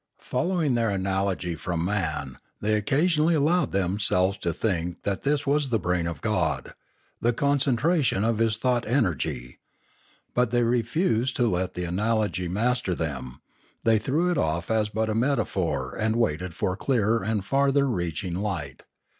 [0.17, 5.65] Following their analogy from man, they oc casionally allowed themselves to think that this was
[5.65, 6.73] 688 Limanora tbe brain of God,
[7.21, 9.59] the concentration of His thought energy.
[10.33, 13.41] But they refused to let the analogy master them;
[13.83, 18.33] they threw it off as but a metaphor and waited for clearer and farther reaching
[18.33, 18.81] light.